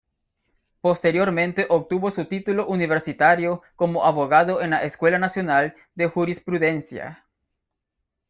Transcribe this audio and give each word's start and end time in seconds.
Posteriormente 0.81 1.67
obtuvo 1.69 2.09
su 2.09 2.25
título 2.25 2.65
universitario 2.65 3.61
como 3.75 4.03
abogado 4.03 4.59
en 4.63 4.71
la 4.71 4.81
Escuela 4.83 5.19
Nacional 5.19 5.75
de 5.93 6.07
Jurisprudencia. 6.07 7.23